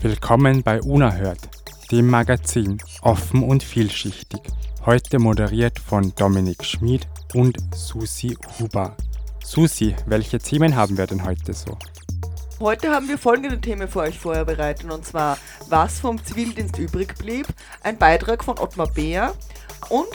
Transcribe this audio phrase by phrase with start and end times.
[0.00, 1.40] Willkommen bei Unerhört,
[1.90, 4.40] dem Magazin offen und vielschichtig.
[4.86, 8.96] Heute moderiert von Dominik Schmid und Susi Huber.
[9.42, 11.76] Susi, welche Themen haben wir denn heute so?
[12.60, 15.36] Heute haben wir folgende Themen für euch vorbereitet und zwar
[15.68, 17.48] was vom Zivildienst übrig blieb,
[17.82, 19.34] ein Beitrag von Ottmar Beer
[19.88, 20.06] und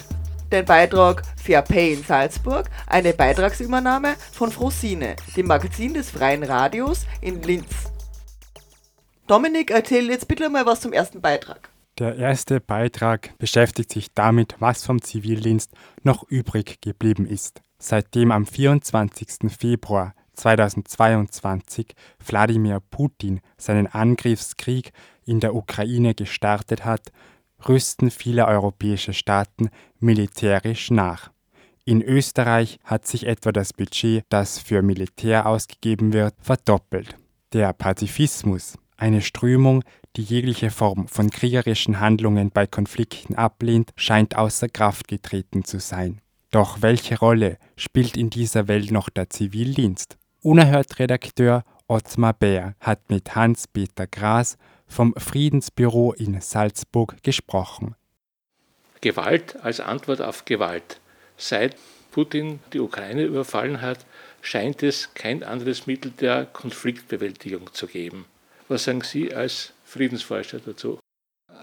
[0.54, 7.06] den Beitrag Fair Pay in Salzburg, eine Beitragsübernahme von Frosine, dem Magazin des Freien Radios
[7.20, 7.93] in Linz.
[9.28, 11.70] Dominik, erzähl jetzt bitte mal was zum ersten Beitrag.
[12.00, 15.72] Der erste Beitrag beschäftigt sich damit, was vom Zivildienst
[16.02, 17.62] noch übrig geblieben ist.
[17.78, 19.52] Seitdem am 24.
[19.56, 21.94] Februar 2022
[22.26, 24.92] Wladimir Putin seinen Angriffskrieg
[25.26, 27.12] in der Ukraine gestartet hat,
[27.68, 31.32] rüsten viele europäische Staaten militärisch nach.
[31.86, 37.16] In Österreich hat sich etwa das Budget, das für Militär ausgegeben wird, verdoppelt.
[37.52, 39.84] Der Pazifismus, eine Strömung,
[40.16, 46.22] die jegliche Form von kriegerischen Handlungen bei Konflikten ablehnt, scheint außer Kraft getreten zu sein.
[46.52, 50.18] Doch welche Rolle spielt in dieser Welt noch der Zivildienst?
[50.42, 57.96] Unerhört Redakteur Ottmar Bär hat mit Hans-Peter Gras vom Friedensbüro in Salzburg gesprochen.
[59.02, 61.02] Gewalt als Antwort auf Gewalt.
[61.36, 61.76] Seit
[62.12, 64.06] Putin die Ukraine überfallen hat,
[64.42, 68.28] scheint es kein anderes Mittel der Konfliktbewältigung zu geben.
[68.74, 70.98] Was sagen Sie als Friedensforscher dazu?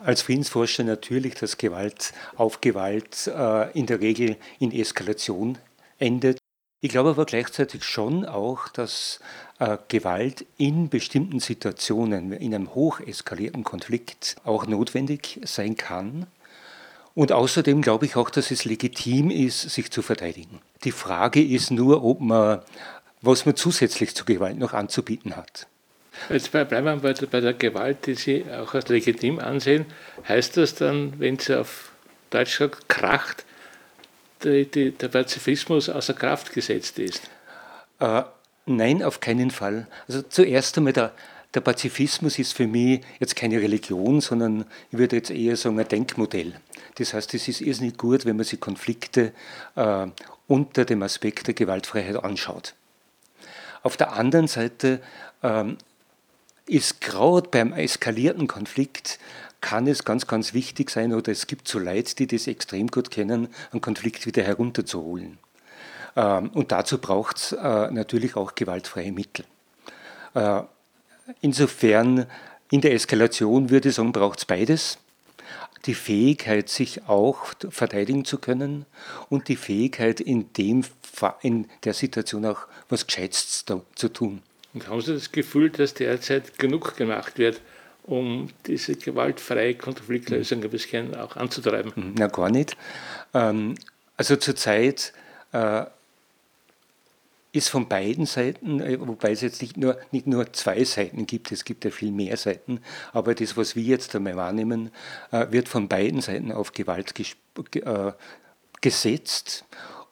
[0.05, 5.59] Als Friedensforscher natürlich, dass Gewalt auf Gewalt äh, in der Regel in Eskalation
[5.99, 6.39] endet.
[6.81, 9.19] Ich glaube aber gleichzeitig schon auch, dass
[9.59, 16.29] äh, Gewalt in bestimmten Situationen, in einem hoch eskalierten Konflikt auch notwendig sein kann.
[17.17, 20.61] Und außerdem glaube ich auch, dass es legitim ist, sich zu verteidigen.
[20.85, 22.63] Die Frage ist nur, ob man,
[23.21, 25.67] was man zusätzlich zur Gewalt noch anzubieten hat.
[26.29, 29.87] Jetzt bleiben wir bei der, Gewalt, die Sie auch als legitim ansehen.
[30.27, 31.93] Heißt das dann, wenn sie auf
[32.31, 33.45] Deutsch sagt, kracht,
[34.45, 37.23] die, die, der Pazifismus außer Kraft gesetzt ist?
[38.01, 38.23] Äh,
[38.67, 39.87] nein, auf keinen Fall.
[40.09, 41.13] Also zuerst einmal der,
[41.55, 45.89] der Pazifismus ist für mich jetzt keine Religion, sondern ich würde jetzt eher sagen ein
[45.89, 46.55] Denkmodell.
[46.97, 49.33] Das heißt, es ist irrsinnig gut, wenn man sich Konflikte
[49.75, 50.07] äh,
[50.47, 52.75] unter dem Aspekt der Gewaltfreiheit anschaut.
[53.83, 55.01] Auf der anderen Seite
[55.43, 55.79] ähm,
[56.71, 59.19] ist gerade beim eskalierten Konflikt
[59.61, 63.11] kann es ganz, ganz wichtig sein, oder es gibt so Leute, die das extrem gut
[63.11, 65.39] kennen, einen Konflikt wieder herunterzuholen.
[66.17, 69.45] Ähm, und dazu braucht es äh, natürlich auch gewaltfreie Mittel.
[70.35, 70.63] Äh,
[71.41, 72.27] insofern,
[72.71, 74.99] in der Eskalation würde ich sagen, braucht es beides.
[75.87, 78.87] Die Fähigkeit, sich auch verteidigen zu können
[79.29, 80.85] und die Fähigkeit, in, dem,
[81.43, 83.65] in der Situation auch was Gescheites
[83.95, 84.43] zu tun.
[84.73, 87.61] Und haben Sie das Gefühl, dass derzeit genug gemacht wird,
[88.05, 91.93] um diese gewaltfreie Konfliktlösung ein bisschen auch anzutreiben?
[91.95, 92.77] Mhm, na, gar nicht.
[93.35, 93.75] Ähm,
[94.17, 95.13] also zurzeit
[95.53, 95.85] äh,
[97.53, 101.51] ist von beiden Seiten, äh, wobei es jetzt nicht nur, nicht nur zwei Seiten gibt,
[101.53, 102.81] es gibt ja viel mehr Seiten,
[103.13, 104.91] aber das, was wir jetzt einmal wahrnehmen,
[105.33, 107.15] äh, wird von beiden Seiten auf Gewalt
[108.81, 109.65] gesetzt.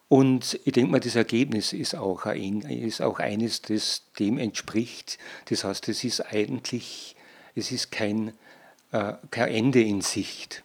[0.09, 5.19] Und ich denke mal, das Ergebnis ist auch, ein, ist auch eines, das dem entspricht.
[5.47, 7.15] Das heißt, es ist eigentlich
[7.59, 8.33] es ist kein,
[8.93, 10.63] äh, kein Ende in Sicht.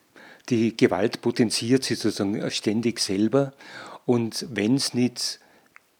[0.50, 3.53] Die Gewalt potenziert sich sozusagen ständig selber
[4.06, 5.40] und wenn es nicht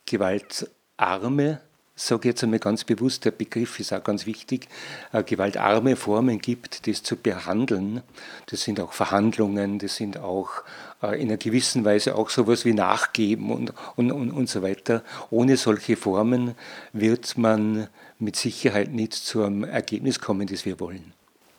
[0.06, 1.62] gewaltarme,
[1.96, 4.68] sage jetzt einmal ganz bewusst, der Begriff ist auch ganz wichtig,
[5.14, 8.02] äh, gewaltarme Formen gibt, das zu behandeln.
[8.48, 10.64] Das sind auch Verhandlungen, das sind auch
[11.12, 15.04] in einer gewissen Weise auch sowas wie Nachgeben und, und, und, und so weiter.
[15.30, 16.56] Ohne solche Formen
[16.94, 17.88] wird man
[18.20, 21.14] mit Sicherheit nicht zu einem Ergebnis kommen, das wir wollen.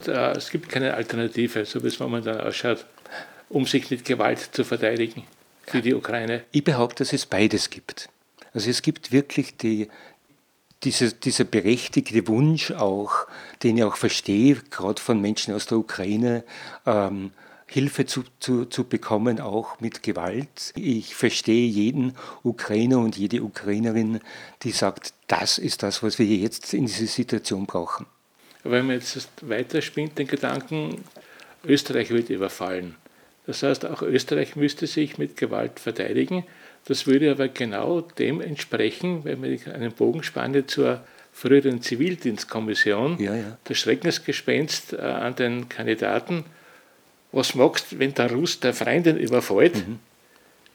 [0.07, 2.85] Es gibt keine Alternative, so wie es momentan ausschaut,
[3.49, 5.25] um sich mit Gewalt zu verteidigen
[5.67, 6.45] für die Ukraine.
[6.53, 8.09] Ich behaupte, dass es beides gibt.
[8.53, 9.89] Also es gibt wirklich die,
[10.83, 13.27] diese, dieser berechtigte Wunsch auch,
[13.63, 16.45] den ich auch verstehe, gerade von Menschen aus der Ukraine,
[16.87, 17.33] ähm,
[17.75, 20.73] Hilfe zu, zu, zu bekommen, auch mit Gewalt.
[20.77, 22.13] Ich verstehe jeden
[22.45, 24.21] Ukrainer und jede Ukrainerin,
[24.63, 28.07] die sagt, das ist das, was wir jetzt in dieser Situation brauchen.
[28.63, 31.03] Wenn man jetzt weiterspinnt, den Gedanken,
[31.65, 32.95] Österreich wird überfallen.
[33.45, 36.45] Das heißt, auch Österreich müsste sich mit Gewalt verteidigen.
[36.85, 43.35] Das würde aber genau dem entsprechen, wenn man einen Bogen spanne zur früheren Zivildienstkommission, ja,
[43.35, 43.59] ja.
[43.65, 46.45] das Schreckensgespenst äh, an den Kandidaten.
[47.35, 49.75] Was magst du, wenn der Russ der Freundin überfällt?
[49.77, 49.99] Mhm.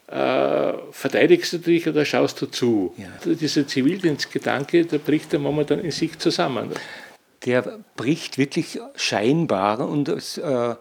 [0.08, 2.94] Äh, verteidigst du dich oder schaust du zu?
[2.98, 3.34] Ja.
[3.34, 6.72] Dieser Zivildienstgedanke, der bricht ja momentan in sich zusammen.
[7.46, 10.76] Der bricht wirklich scheinbar und äh,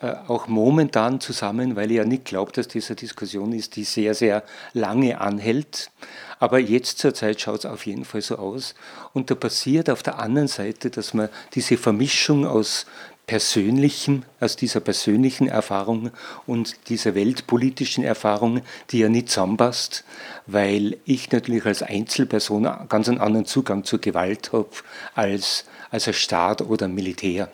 [0.00, 4.14] äh, auch momentan zusammen, weil ich ja nicht glaube, dass diese Diskussion ist, die sehr,
[4.14, 5.90] sehr lange anhält.
[6.38, 8.76] Aber jetzt zur Zeit schaut es auf jeden Fall so aus.
[9.12, 12.86] Und da passiert auf der anderen Seite, dass man diese Vermischung aus
[13.28, 16.10] persönlichem, aus dieser persönlichen Erfahrung
[16.46, 20.04] und dieser weltpolitischen Erfahrung, die ja nicht zusammenpasst,
[20.46, 24.70] weil ich natürlich als Einzelperson ganz einen anderen Zugang zur Gewalt habe
[25.14, 27.50] als, als ein Staat oder ein Militär.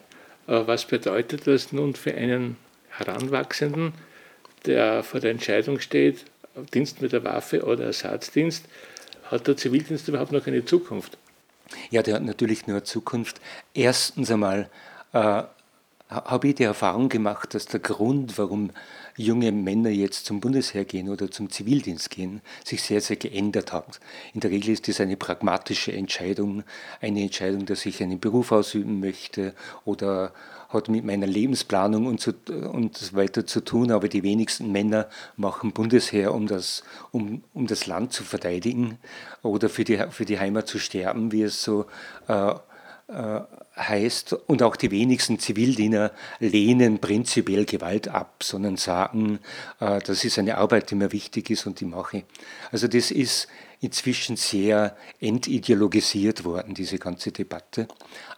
[0.47, 2.57] Was bedeutet das nun für einen
[2.91, 3.95] Heranwachsenden,
[4.67, 6.25] der vor der Entscheidung steht,
[6.73, 8.65] Dienst mit der Waffe oder Ersatzdienst?
[9.25, 11.19] Hat der Zivildienst überhaupt noch eine Zukunft?
[11.91, 13.41] Ja, der hat natürlich nur eine Zukunft.
[13.75, 14.71] Erstens einmal
[15.13, 15.43] äh,
[16.15, 18.71] habe ich die Erfahrung gemacht, dass der Grund, warum
[19.17, 24.01] junge Männer jetzt zum Bundesheer gehen oder zum Zivildienst gehen, sich sehr, sehr geändert hat.
[24.33, 26.65] In der Regel ist das eine pragmatische Entscheidung,
[27.01, 30.33] eine Entscheidung, dass ich einen Beruf ausüben möchte oder
[30.69, 35.73] hat mit meiner Lebensplanung und so, und weiter zu tun, aber die wenigsten Männer machen
[35.73, 36.83] Bundesheer, um das,
[37.13, 38.99] um, um das Land zu verteidigen
[39.43, 41.87] oder für die, für die Heimat zu sterben, wie es so
[42.27, 42.55] äh,
[43.77, 49.41] heißt, und auch die wenigsten Zivildiener lehnen prinzipiell Gewalt ab, sondern sagen,
[49.81, 52.25] äh, das ist eine Arbeit, die mir wichtig ist und die mache.
[52.71, 53.49] Also das ist
[53.81, 57.89] inzwischen sehr entideologisiert worden, diese ganze Debatte.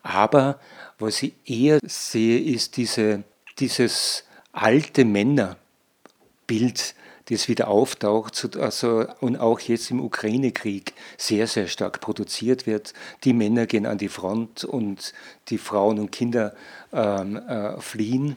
[0.02, 0.58] Aber
[0.98, 3.22] was ich eher sehe, ist diese,
[3.58, 6.94] dieses alte Männerbild,
[7.26, 12.92] das wieder auftaucht also, und auch jetzt im Ukraine-Krieg sehr, sehr stark produziert wird.
[13.24, 15.12] Die Männer gehen an die Front und
[15.48, 16.54] die Frauen und Kinder
[16.92, 18.36] ähm, äh, fliehen.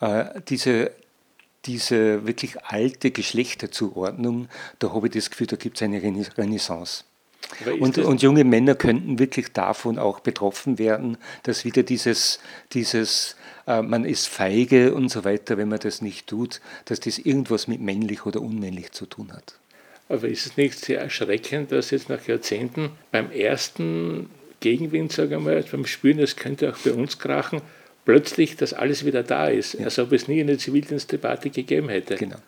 [0.00, 0.92] Äh, diese,
[1.66, 4.48] diese wirklich alte Geschlechterzuordnung,
[4.78, 7.04] da habe ich das Gefühl, da gibt es eine Renaissance.
[7.80, 12.40] Und, und, junge Männer könnten wirklich davon auch betroffen werden, dass wieder dieses,
[12.72, 13.36] dieses
[13.82, 17.80] man ist feige und so weiter, wenn man das nicht tut, dass das irgendwas mit
[17.80, 19.58] männlich oder unmännlich zu tun hat.
[20.08, 24.30] Aber ist es nicht sehr erschreckend, dass jetzt nach Jahrzehnten beim ersten
[24.60, 27.60] Gegenwind, sagen wir mal, beim Spüren, es könnte auch bei uns krachen,
[28.04, 29.84] plötzlich das alles wieder da ist, ja.
[29.84, 32.16] als ob es nie eine Zivildienstdebatte gegeben hätte.
[32.16, 32.38] Genau.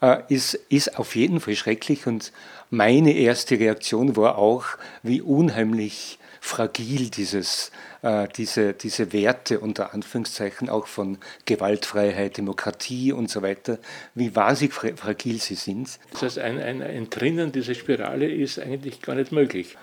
[0.00, 2.32] Äh, ist, ist auf jeden Fall schrecklich und
[2.70, 4.64] meine erste Reaktion war auch,
[5.02, 7.70] wie unheimlich fragil dieses,
[8.02, 13.78] äh, diese, diese Werte unter Anführungszeichen auch von Gewaltfreiheit, Demokratie und so weiter,
[14.14, 15.98] wie wahnsinnig fragil sie sind.
[16.12, 19.76] Das heißt, ein, ein Entrinnen dieser Spirale ist eigentlich gar nicht möglich.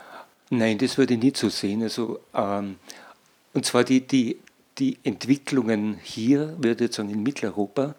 [0.49, 1.83] Nein, das würde ich nicht so sehen.
[1.83, 2.75] Also, ähm,
[3.53, 4.37] und zwar die, die,
[4.77, 7.95] die Entwicklungen hier, würde ich sagen in Mitteleuropa,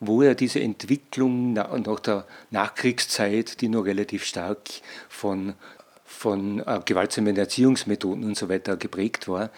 [0.00, 4.68] wo er diese Entwicklung nach der Nachkriegszeit, die noch relativ stark
[5.08, 5.54] von,
[6.08, 9.50] von äh, gewaltsamen Erziehungsmethoden und so weiter geprägt war,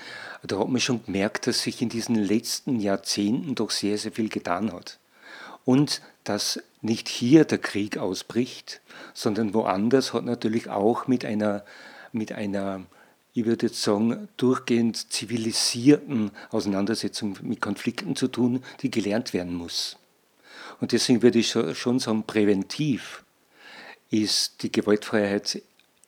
[0.43, 4.29] da hat man schon gemerkt, dass sich in diesen letzten Jahrzehnten doch sehr, sehr viel
[4.29, 4.99] getan hat.
[5.65, 8.81] Und dass nicht hier der Krieg ausbricht,
[9.15, 11.65] sondern woanders hat natürlich auch mit einer,
[12.13, 12.83] mit einer
[13.33, 19.97] ich würde jetzt sagen, durchgehend zivilisierten Auseinandersetzung mit Konflikten zu tun, die gelernt werden muss.
[20.81, 23.23] Und deswegen würde ich schon sagen, präventiv
[24.11, 25.63] ist die Gewaltfreiheit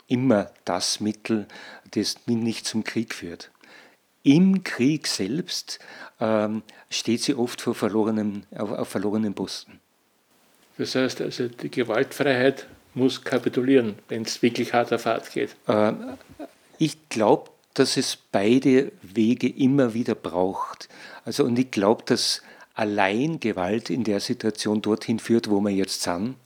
[0.07, 1.47] immer das Mittel,
[1.93, 3.51] das nicht zum Krieg führt.
[4.23, 5.81] Im Krieg selbst
[6.21, 9.81] ähm, steht sie oft vor verlorenen, auf, auf verlorenen Posten.
[10.79, 15.57] Das heißt also, die Gewaltfreiheit muss kapitulieren, wenn es wirklich hart auf hart geht.
[15.67, 15.93] Äh,
[16.79, 20.89] ich glaube, dass es beide Wege immer wieder braucht.
[21.25, 22.43] Also, und ich glaube, dass
[22.75, 26.37] allein Gewalt in der Situation dorthin führt, wo wir jetzt sind.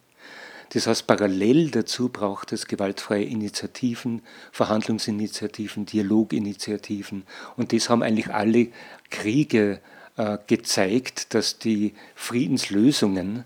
[0.71, 7.25] Das heißt, parallel dazu braucht es gewaltfreie Initiativen, Verhandlungsinitiativen, Dialoginitiativen.
[7.57, 8.69] Und das haben eigentlich alle
[9.11, 9.81] Kriege
[10.17, 13.45] äh, gezeigt, dass die Friedenslösungen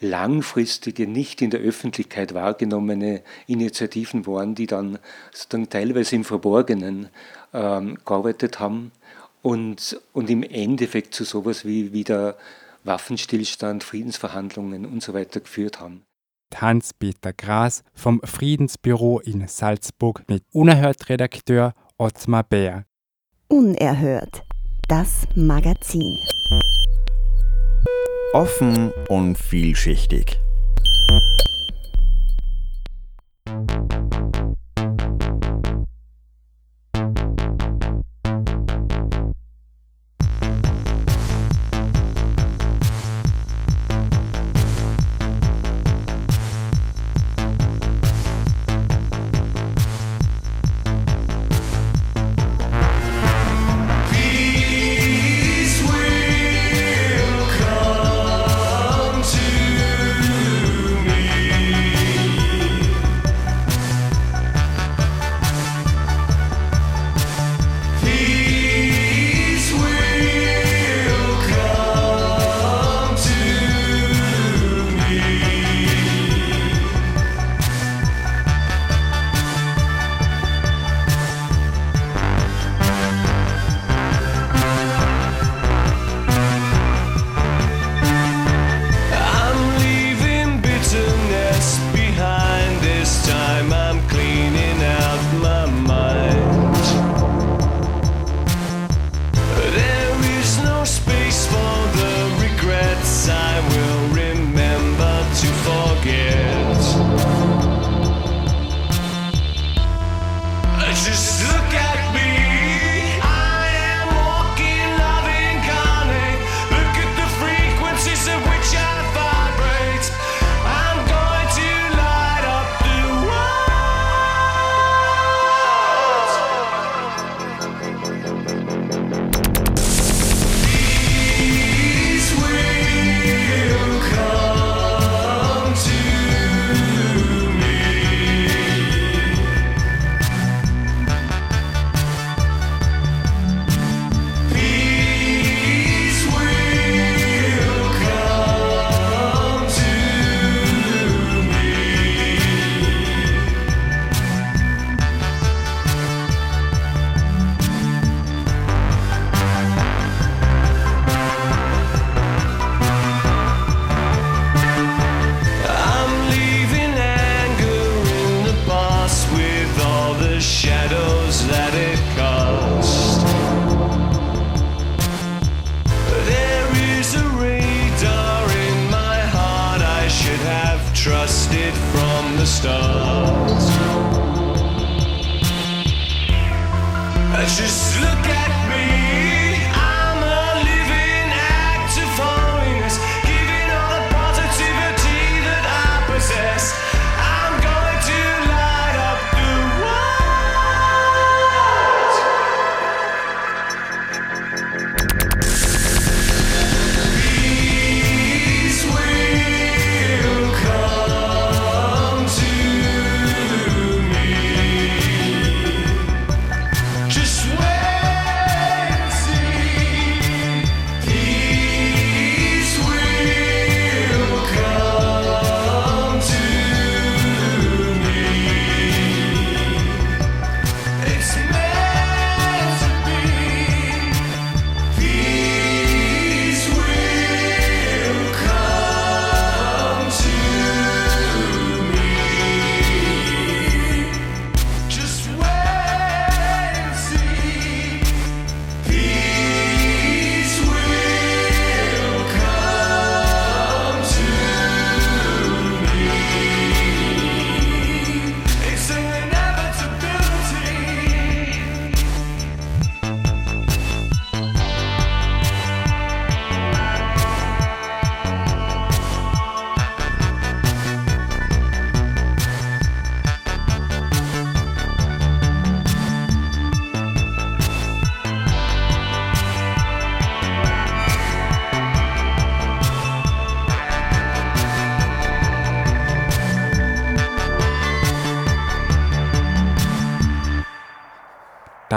[0.00, 4.98] langfristige, nicht in der Öffentlichkeit wahrgenommene Initiativen waren, die dann
[5.30, 7.08] sozusagen teilweise im Verborgenen
[7.54, 8.90] ähm, gearbeitet haben
[9.42, 12.36] und, und im Endeffekt zu sowas wie wieder
[12.84, 16.02] Waffenstillstand, Friedensverhandlungen und so weiter geführt haben.
[16.60, 22.84] Hans-Peter Gras vom Friedensbüro in Salzburg mit Unerhört-Redakteur Ottmar Bär.
[23.48, 24.42] Unerhört,
[24.88, 26.18] das Magazin.
[28.34, 30.38] Offen und vielschichtig.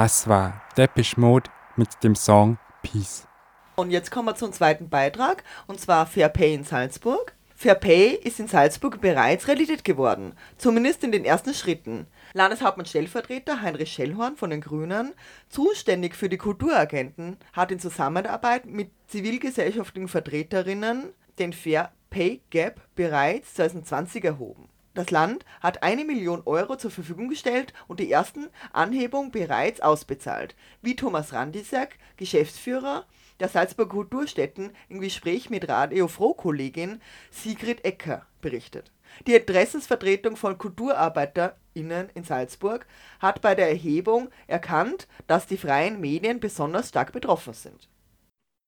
[0.05, 3.27] Das war Depeche Mode mit dem Song Peace.
[3.75, 7.33] Und jetzt kommen wir zum zweiten Beitrag, und zwar Fair Pay in Salzburg.
[7.55, 12.05] Fair Pay ist in Salzburg bereits Realität geworden, zumindest in den ersten Schritten.
[12.33, 15.15] Landeshauptmann Stellvertreter Heinrich Schellhorn von den Grünen,
[15.50, 23.55] zuständig für die Kulturagenten, hat in Zusammenarbeit mit zivilgesellschaftlichen Vertreterinnen den Fair Pay Gap bereits
[23.55, 24.69] 2020 erhoben.
[24.96, 30.56] Das Land hat eine Million Euro zur Verfügung gestellt und die ersten Anhebungen bereits ausbezahlt,
[30.82, 33.06] wie Thomas Randisek, Geschäftsführer
[33.42, 38.94] der Salzburger Kulturstätten, im Gespräch mit Radio Froh-Kollegin Sigrid Ecker berichtet.
[39.28, 42.88] Die Interessensvertretung von KulturarbeiterInnen in Salzburg
[43.20, 47.90] hat bei der Erhebung erkannt, dass die freien Medien besonders stark betroffen sind.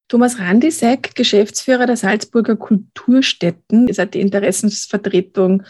[0.10, 5.64] Thomas Randisek, Geschäftsführer der Salzburger Kulturstätten, seid die Interessensvertretung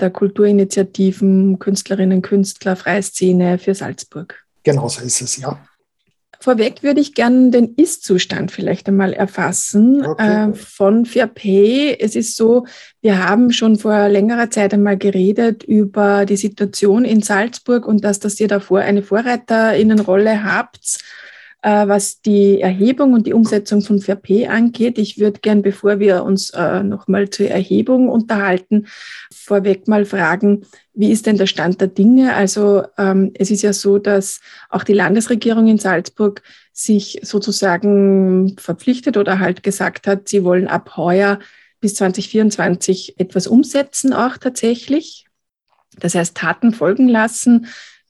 [0.00, 4.44] der Kulturinitiativen, Künstlerinnen, Künstler, Freie Szene für Salzburg.
[4.62, 5.58] Genau so ist es, ja.
[6.40, 10.50] Vorweg würde ich gerne den Ist-Zustand vielleicht einmal erfassen Okay.
[10.50, 11.96] äh, von Fair Pay.
[11.98, 12.66] Es ist so,
[13.00, 18.18] wir haben schon vor längerer Zeit einmal geredet über die Situation in Salzburg und dass,
[18.20, 20.98] dass ihr davor eine Vorreiterinnenrolle habt,
[21.64, 24.98] äh, was die Erhebung und die Umsetzung von Fair Pay angeht.
[24.98, 28.86] Ich würde gern, bevor wir uns äh, nochmal zur Erhebung unterhalten,
[29.32, 32.34] vorweg mal fragen, wie ist denn der Stand der Dinge?
[32.34, 36.42] Also ähm, es ist ja so, dass auch die Landesregierung in Salzburg
[36.74, 41.38] sich sozusagen verpflichtet oder halt gesagt hat, sie wollen ab heuer
[41.80, 45.24] bis 2024 etwas umsetzen, auch tatsächlich.
[45.98, 47.68] Das heißt, Taten folgen lassen,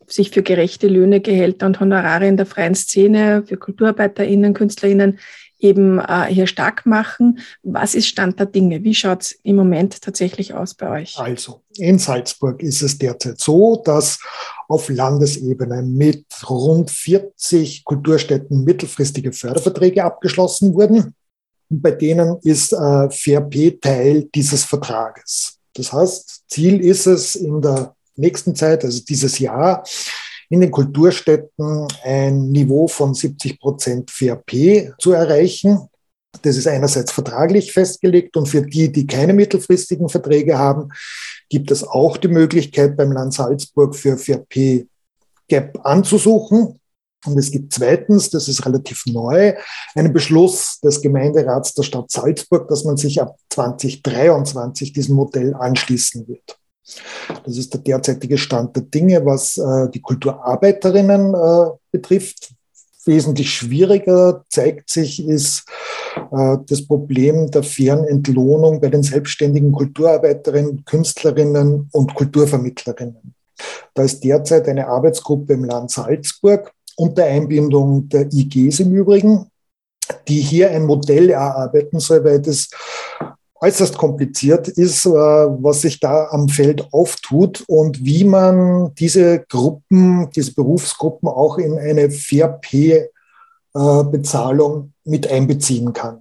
[0.09, 5.19] sich für gerechte Löhne, Gehälter und Honorare in der freien Szene, für KulturarbeiterInnen, KünstlerInnen
[5.59, 7.39] eben äh, hier stark machen.
[7.63, 8.85] Was ist Stand der Dinge?
[8.85, 11.19] Wie schaut es im Moment tatsächlich aus bei euch?
[11.19, 14.19] Also, in Salzburg ist es derzeit so, dass
[14.69, 21.15] auf Landesebene mit rund 40 Kulturstätten mittelfristige Förderverträge abgeschlossen wurden.
[21.71, 25.59] Und bei denen ist äh, FairP Teil dieses Vertrages.
[25.75, 29.85] Das heißt, Ziel ist es in der nächsten Zeit, also dieses Jahr,
[30.51, 35.89] in den Kulturstätten ein Niveau von 70 Prozent FairP zu erreichen.
[36.43, 40.89] Das ist einerseits vertraglich festgelegt und für die, die keine mittelfristigen Verträge haben,
[41.49, 44.87] gibt es auch die Möglichkeit beim Land Salzburg für FairP
[45.49, 46.81] Gap anzusuchen.
[47.27, 49.55] Und es gibt zweitens, das ist relativ neu,
[49.95, 56.29] einen Beschluss des Gemeinderats der Stadt Salzburg, dass man sich ab 2023 diesem Modell anschließen
[56.29, 56.59] wird.
[57.45, 62.51] Das ist der derzeitige Stand der Dinge, was äh, die Kulturarbeiterinnen äh, betrifft.
[63.07, 65.65] Wesentlich schwieriger zeigt sich, ist
[66.33, 73.35] äh, das Problem der fairen Entlohnung bei den selbstständigen Kulturarbeiterinnen, Künstlerinnen und Kulturvermittlerinnen.
[73.95, 79.49] Da ist derzeit eine Arbeitsgruppe im Land Salzburg unter Einbindung der IGs im Übrigen,
[80.29, 82.69] die hier ein Modell erarbeiten soll, weil das
[83.65, 90.29] äußerst kompliziert ist, äh, was sich da am Feld auftut und wie man diese Gruppen,
[90.37, 96.21] diese Berufsgruppen auch in eine Fair-P-Bezahlung mit einbeziehen kann.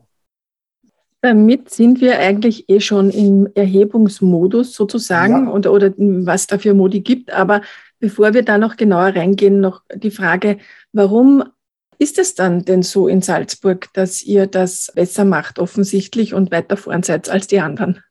[1.21, 5.51] Damit sind wir eigentlich eh schon im Erhebungsmodus sozusagen Ja.
[5.53, 7.31] oder, oder was da für Modi gibt.
[7.31, 7.61] Aber
[7.99, 10.57] bevor wir da noch genauer reingehen, noch die Frage,
[10.91, 11.45] warum
[12.03, 16.75] ist es dann denn so in Salzburg, dass ihr das besser macht offensichtlich und weiter
[16.75, 18.03] vorn seid als die anderen?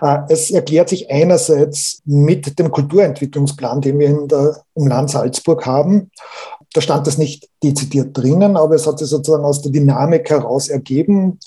[0.00, 6.12] Äh, Es erklärt sich einerseits mit dem Kulturentwicklungsplan, den wir der, im Land Salzburg haben.
[6.72, 10.68] Da stand das nicht dezidiert drinnen, aber es hat sich sozusagen aus der Dynamik heraus
[10.68, 11.40] ergeben.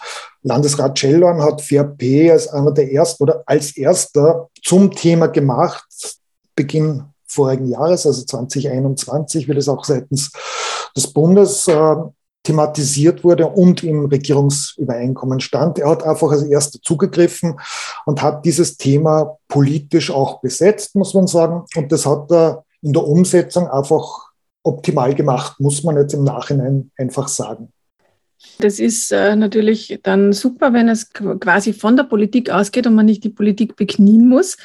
[0.43, 5.85] Landesrat Schellorn hat FairP als einer der ersten oder als erster zum Thema gemacht,
[6.55, 10.31] Beginn vorigen Jahres, also 2021, wie das auch seitens
[10.95, 11.95] des Bundes äh,
[12.43, 15.79] thematisiert wurde und im Regierungsübereinkommen stand.
[15.79, 17.59] Er hat einfach als erster zugegriffen
[18.05, 21.65] und hat dieses Thema politisch auch besetzt, muss man sagen.
[21.75, 24.31] Und das hat er in der Umsetzung einfach
[24.63, 27.73] optimal gemacht, muss man jetzt im Nachhinein einfach sagen.
[28.59, 32.95] Das ist äh, natürlich dann super, wenn es qu- quasi von der Politik ausgeht und
[32.95, 34.57] man nicht die Politik beknien muss.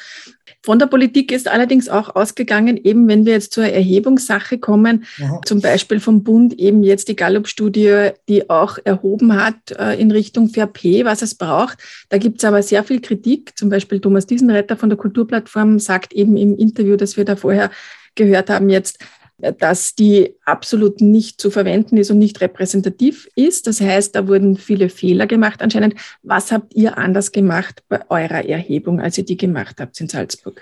[0.65, 5.39] Von der Politik ist allerdings auch ausgegangen, eben wenn wir jetzt zur Erhebungssache kommen, Mhm.
[5.45, 10.49] zum Beispiel vom Bund eben jetzt die Gallup-Studie, die auch erhoben hat äh, in Richtung
[10.49, 11.77] Fair Pay, was es braucht.
[12.09, 13.57] Da gibt es aber sehr viel Kritik.
[13.57, 17.69] Zum Beispiel Thomas Diesenretter von der Kulturplattform sagt eben im Interview, das wir da vorher
[18.15, 18.99] gehört haben jetzt,
[19.37, 23.67] dass die absolut nicht zu verwenden ist und nicht repräsentativ ist.
[23.67, 25.95] Das heißt, da wurden viele Fehler gemacht anscheinend.
[26.21, 30.61] Was habt ihr anders gemacht bei eurer Erhebung, als ihr die gemacht habt in Salzburg?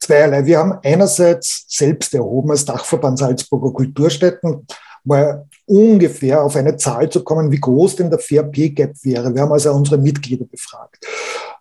[0.00, 0.44] Zweierlei.
[0.46, 4.66] Wir haben einerseits selbst erhoben als Dachverband Salzburger Kulturstätten,
[5.04, 9.32] mal ungefähr auf eine Zahl zu kommen, wie groß denn der Fair Pay Gap wäre.
[9.32, 11.04] Wir haben also unsere Mitglieder befragt.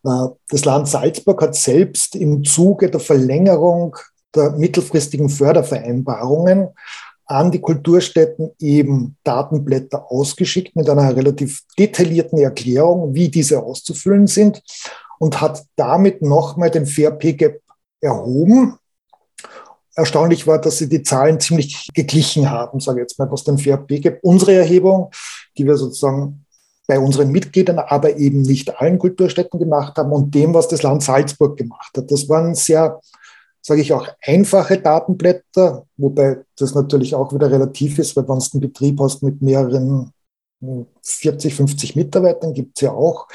[0.04, 3.96] Äh, das Land Salzburg hat selbst im Zuge der Verlängerung
[4.36, 6.70] der mittelfristigen Fördervereinbarungen
[7.26, 14.62] an die Kulturstätten eben Datenblätter ausgeschickt mit einer relativ detaillierten Erklärung, wie diese auszufüllen sind
[15.18, 17.62] und hat damit nochmal den Fair Pay Gap
[18.02, 18.78] erhoben.
[19.96, 23.58] Erstaunlich war, dass sie die Zahlen ziemlich geglichen haben, sage ich jetzt mal, was den
[23.58, 25.12] Fair Pay Gap, unsere Erhebung,
[25.58, 26.46] die wir sozusagen
[26.88, 31.04] bei unseren Mitgliedern, aber eben nicht allen Kulturstätten gemacht haben und dem, was das Land
[31.04, 32.12] Salzburg gemacht hat.
[32.12, 33.00] Das waren sehr,
[33.62, 38.46] sage ich auch, einfache Datenblätter, wobei das natürlich auch wieder relativ ist, weil wenn du
[38.54, 40.12] einen Betrieb hast mit mehreren
[41.04, 43.28] 40, 50 Mitarbeitern gibt es ja auch,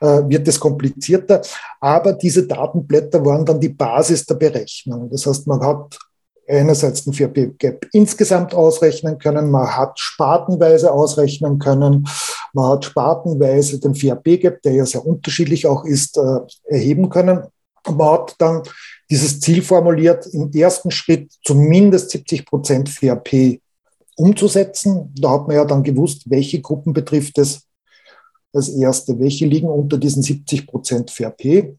[0.00, 1.40] äh, wird es komplizierter.
[1.80, 5.08] Aber diese Datenblätter waren dann die Basis der Berechnung.
[5.10, 5.98] Das heißt, man hat
[6.46, 12.06] einerseits den 4P-Gap insgesamt ausrechnen können, man hat spartenweise ausrechnen können,
[12.52, 17.44] man hat spartenweise den 4P-Gap, der ja sehr unterschiedlich auch ist, äh, erheben können.
[17.88, 18.62] Man hat dann
[19.14, 23.60] dieses Ziel formuliert, im ersten Schritt zumindest 70 Prozent 4P
[24.16, 25.14] umzusetzen.
[25.16, 27.62] Da hat man ja dann gewusst, welche Gruppen betrifft es
[28.52, 31.76] als erste, welche liegen unter diesen 70 Prozent VRP.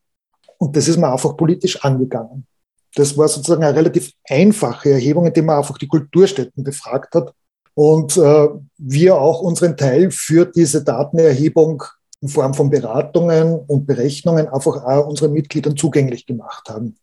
[0.58, 2.48] Und das ist man einfach politisch angegangen.
[2.95, 7.34] Das war sozusagen eine relativ einfache Erhebung, indem man einfach die Kulturstätten befragt hat
[7.74, 11.84] und äh, wir auch unseren Teil für diese Datenerhebung
[12.21, 16.95] in Form von Beratungen und Berechnungen einfach auch unseren Mitgliedern zugänglich gemacht haben.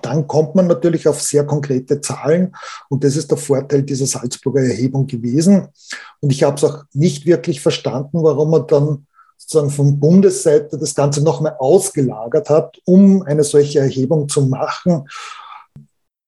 [0.00, 2.54] Dann kommt man natürlich auf sehr konkrete Zahlen
[2.88, 5.68] und das ist der Vorteil dieser Salzburger Erhebung gewesen.
[6.20, 10.94] Und ich habe es auch nicht wirklich verstanden, warum man dann sozusagen von Bundesseite das
[10.94, 15.08] Ganze nochmal ausgelagert hat, um eine solche Erhebung zu machen.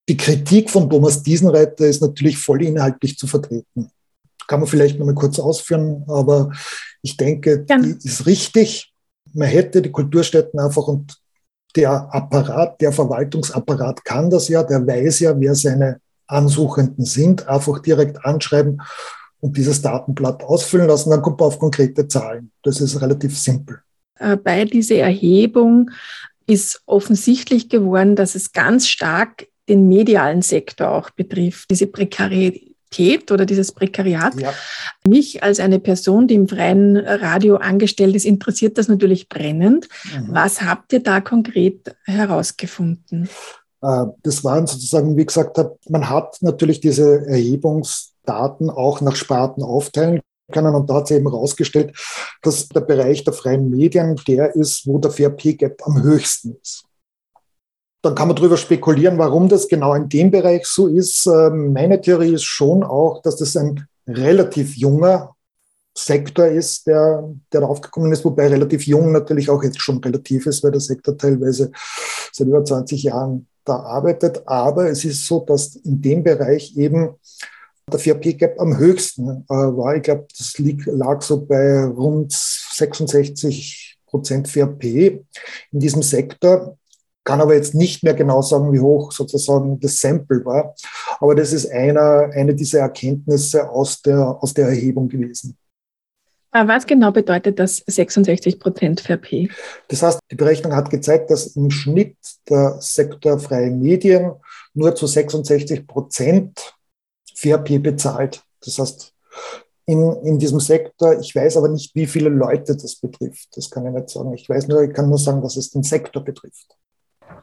[0.08, 3.90] Die Kritik von Thomas Diesenreiter ist natürlich voll inhaltlich zu vertreten.
[4.46, 6.50] Kann man vielleicht nochmal kurz ausführen, aber
[7.00, 7.78] ich denke, ja.
[7.78, 8.92] die ist richtig.
[9.32, 11.16] Man hätte die Kulturstätten einfach und
[11.76, 17.80] der Apparat, der Verwaltungsapparat kann das ja, der weiß ja, wer seine Ansuchenden sind, einfach
[17.80, 18.80] direkt anschreiben
[19.40, 22.50] und dieses Datenblatt ausfüllen lassen, dann kommt man auf konkrete Zahlen.
[22.62, 23.80] Das ist relativ simpel.
[24.18, 25.90] Äh, bei dieser Erhebung
[26.46, 33.30] ist offensichtlich geworden, dass es ganz stark den medialen Sektor auch betrifft, diese Prekarität Prekarietät
[33.30, 34.34] oder dieses Prekariat.
[34.40, 34.52] Ja.
[35.06, 39.88] Mich als eine Person, die im freien Radio angestellt ist, interessiert das natürlich brennend.
[40.04, 40.28] Mhm.
[40.30, 43.28] Was habt ihr da konkret herausgefunden?
[43.82, 50.20] Äh, das waren sozusagen, wie gesagt, man hat natürlich diese Erhebungsdaten auch nach Sparten aufteilen
[50.52, 50.74] können.
[50.74, 51.96] Und da hat sich eben herausgestellt,
[52.42, 56.56] dass der Bereich der freien Medien der ist, wo der Fair Pay Gap am höchsten
[56.62, 56.84] ist.
[58.04, 61.26] Dann kann man darüber spekulieren, warum das genau in dem Bereich so ist.
[61.26, 65.34] Ähm, meine Theorie ist schon auch, dass das ein relativ junger
[65.96, 70.62] Sektor ist, der, der aufgekommen ist, wobei relativ jung natürlich auch jetzt schon relativ ist,
[70.62, 71.72] weil der Sektor teilweise
[72.30, 74.42] seit über 20 Jahren da arbeitet.
[74.46, 77.14] Aber es ist so, dass in dem Bereich eben
[77.90, 79.96] der 4P-Gap am höchsten äh, war.
[79.96, 85.24] Ich glaube, das lag so bei rund 66 Prozent 4P
[85.72, 86.76] in diesem Sektor
[87.24, 90.74] kann aber jetzt nicht mehr genau sagen, wie hoch sozusagen das Sample war.
[91.18, 95.56] Aber das ist einer, eine dieser Erkenntnisse aus der, aus der Erhebung gewesen.
[96.52, 99.50] Was genau bedeutet das 66 Prozent VP?
[99.88, 102.16] Das heißt, die Berechnung hat gezeigt, dass im Schnitt
[102.48, 104.34] der Sektor freie Medien
[104.72, 106.76] nur zu 66 Prozent
[107.34, 108.44] VP bezahlt.
[108.64, 109.12] Das heißt,
[109.86, 113.48] in, in diesem Sektor, ich weiß aber nicht, wie viele Leute das betrifft.
[113.56, 114.32] Das kann ich nicht sagen.
[114.32, 116.76] Ich weiß nur, ich kann nur sagen, dass es den Sektor betrifft.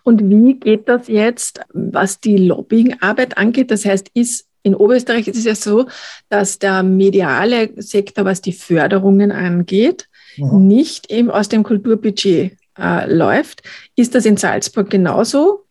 [0.04, 3.72] Und wie geht das jetzt, was die Lobbyingarbeit angeht?
[3.72, 5.88] Das heißt, ist in Oberösterreich ist es ja so,
[6.30, 10.68] dass der mediale Sektor, was die Förderungen angeht, mhm.
[10.68, 13.64] nicht eben aus dem Kulturbudget äh, läuft.
[13.96, 15.62] Ist das in Salzburg genauso?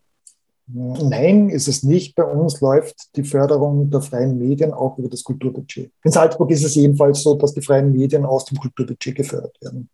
[0.73, 2.15] Nein, ist es nicht.
[2.15, 5.91] Bei uns läuft die Förderung der freien Medien auch über das Kulturbudget.
[6.03, 9.89] In Salzburg ist es jedenfalls so, dass die freien Medien aus dem Kulturbudget gefördert werden.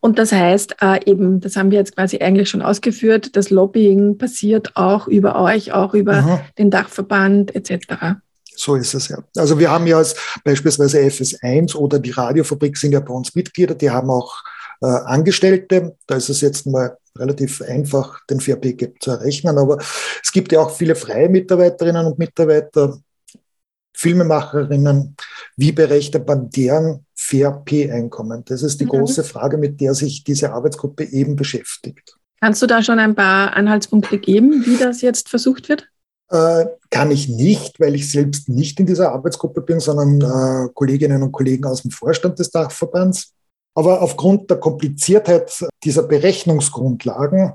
[0.00, 4.16] Und das heißt äh, eben, das haben wir jetzt quasi eigentlich schon ausgeführt, das Lobbying
[4.16, 6.40] passiert auch über euch, auch über Aha.
[6.58, 8.16] den Dachverband etc.
[8.56, 9.18] So ist es ja.
[9.36, 13.74] Also wir haben ja als beispielsweise FS1 oder die Radiofabrik sind ja bei uns Mitglieder,
[13.74, 14.42] die haben auch
[14.80, 15.96] äh, Angestellte.
[16.06, 19.58] Da ist es jetzt mal relativ einfach, den 4P zu errechnen.
[19.58, 19.78] Aber
[20.22, 22.98] es gibt ja auch viele freie Mitarbeiterinnen und Mitarbeiter,
[23.94, 25.16] Filmemacherinnen,
[25.56, 28.44] wie berechnet man deren Fair P-Einkommen?
[28.46, 28.90] Das ist die mhm.
[28.90, 32.16] große Frage, mit der sich diese Arbeitsgruppe eben beschäftigt.
[32.40, 35.86] Kannst du da schon ein paar Anhaltspunkte geben, wie das jetzt versucht wird?
[36.30, 41.22] Äh, kann ich nicht, weil ich selbst nicht in dieser Arbeitsgruppe bin, sondern äh, Kolleginnen
[41.22, 43.34] und Kollegen aus dem Vorstand des Dachverbands.
[43.74, 45.52] Aber aufgrund der Kompliziertheit
[45.84, 47.52] dieser Berechnungsgrundlagen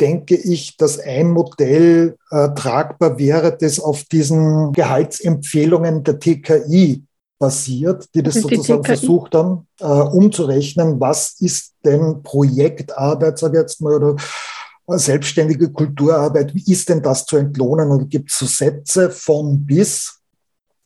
[0.00, 7.04] denke ich, dass ein Modell äh, tragbar wäre, das auf diesen Gehaltsempfehlungen der TKI
[7.40, 13.80] basiert, die das sozusagen versucht haben, äh, umzurechnen, was ist denn Projektarbeit, sage ich jetzt
[13.80, 14.16] mal, oder
[14.86, 17.90] äh, selbstständige Kulturarbeit, wie ist denn das zu entlohnen?
[17.90, 20.20] Und gibt es so Sätze von bis,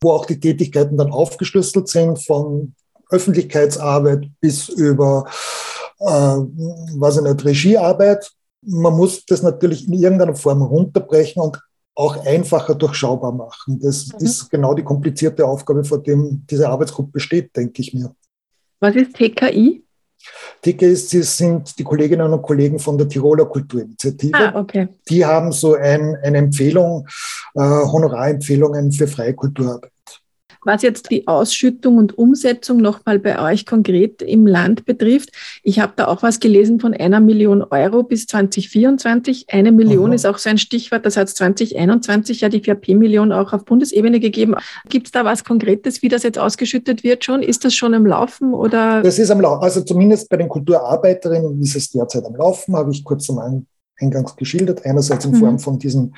[0.01, 2.75] wo auch die Tätigkeiten dann aufgeschlüsselt sind, von
[3.11, 5.27] Öffentlichkeitsarbeit bis über,
[5.99, 8.31] äh, was ich nicht, Regiearbeit.
[8.62, 11.61] Man muss das natürlich in irgendeiner Form runterbrechen und
[11.94, 13.78] auch einfacher durchschaubar machen.
[13.80, 14.18] Das Mhm.
[14.26, 18.14] ist genau die komplizierte Aufgabe, vor dem diese Arbeitsgruppe steht, denke ich mir.
[18.80, 19.83] Was ist TKI?
[20.62, 24.35] TKS sind die Kolleginnen und Kollegen von der Tiroler Kulturinitiative.
[24.35, 24.88] Ah, okay.
[25.09, 27.07] Die haben so ein, eine Empfehlung,
[27.54, 29.90] äh, Honorarempfehlungen für freie Kulturarbeit.
[30.64, 35.31] Was jetzt die Ausschüttung und Umsetzung nochmal bei euch konkret im Land betrifft,
[35.62, 39.46] ich habe da auch was gelesen von einer Million Euro bis 2024.
[39.50, 40.14] Eine Million Aha.
[40.14, 44.20] ist auch so ein Stichwort, das hat es 2021 ja die 4P-Million auch auf Bundesebene
[44.20, 44.55] gegeben.
[44.88, 47.42] Gibt es da was Konkretes, wie das jetzt ausgeschüttet wird schon?
[47.42, 49.03] Ist das schon im Laufen oder?
[49.03, 49.62] Das ist am Laufen.
[49.62, 53.66] Also zumindest bei den Kulturarbeiterinnen ist es derzeit am Laufen, habe ich kurz am Ein-
[54.00, 54.85] Eingangs geschildert.
[54.85, 55.37] Einerseits in Mhm.
[55.37, 56.14] Form von diesen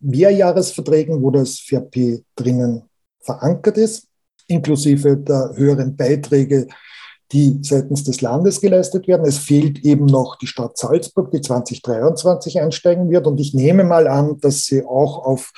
[0.00, 2.82] Mehrjahresverträgen, wo das 4P drinnen
[3.20, 4.06] verankert ist,
[4.46, 6.66] inklusive der höheren Beiträge,
[7.32, 9.24] die seitens des Landes geleistet werden.
[9.24, 13.26] Es fehlt eben noch die Stadt Salzburg, die 2023 einsteigen wird.
[13.26, 15.52] Und ich nehme mal an, dass sie auch auf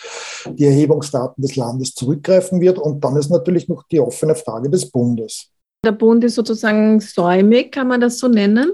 [0.50, 2.78] die Erhebungsdaten des Landes zurückgreifen wird.
[2.78, 5.48] Und dann ist natürlich noch die offene Frage des Bundes.
[5.84, 8.72] Der Bund ist sozusagen säumig, kann man das so nennen?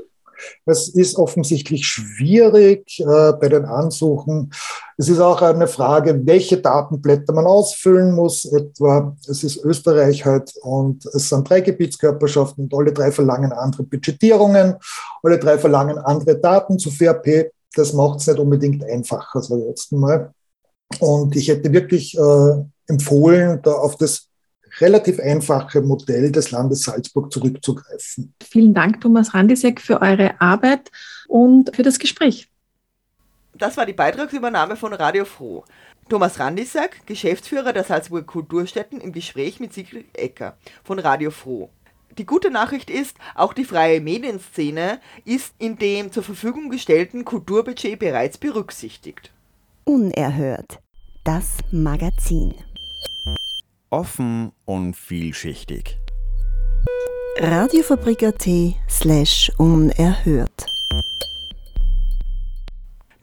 [0.67, 4.53] Es ist offensichtlich schwierig äh, bei den Ansuchen.
[4.97, 8.45] Es ist auch eine Frage, welche Datenblätter man ausfüllen muss.
[8.45, 13.85] Etwa, es ist Österreich halt und es sind drei Gebietskörperschaften und alle drei verlangen andere
[13.85, 14.77] Budgetierungen,
[15.23, 17.53] alle drei verlangen andere Daten zu FRP.
[17.75, 20.33] Das macht es nicht unbedingt einfacher, so jetzt mal.
[21.01, 24.28] Und ich hätte wirklich äh, empfohlen, da auf das
[24.81, 28.35] relativ einfache Modell des Landes Salzburg zurückzugreifen.
[28.43, 30.91] Vielen Dank, Thomas Randisek, für eure Arbeit
[31.29, 32.49] und für das Gespräch.
[33.55, 35.65] Das war die Beitragsübernahme von Radio Froh.
[36.09, 41.71] Thomas Randisack, Geschäftsführer der Salzburger Kulturstätten, im Gespräch mit Sigrid Ecker von Radio Froh.
[42.17, 47.99] Die gute Nachricht ist, auch die freie Medienszene ist in dem zur Verfügung gestellten Kulturbudget
[47.99, 49.31] bereits berücksichtigt.
[49.85, 50.81] Unerhört.
[51.25, 52.55] Das Magazin.
[53.91, 55.99] Offen und vielschichtig.
[57.39, 58.47] Radiofabrik.at
[58.87, 60.67] slash unerhört.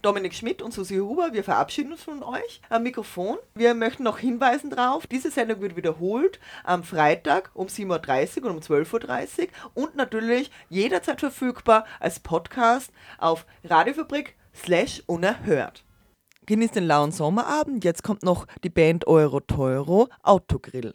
[0.01, 3.37] Dominik Schmidt und Susi Huber, wir verabschieden uns von euch am Mikrofon.
[3.53, 8.55] Wir möchten noch hinweisen darauf, diese Sendung wird wiederholt am Freitag um 7.30 Uhr und
[8.55, 15.85] um 12.30 Uhr und natürlich jederzeit verfügbar als Podcast auf Radiofabrik slash unerhört.
[16.45, 20.93] Genießt den lauen Sommerabend, jetzt kommt noch die Band Euro Teuro Autogrill.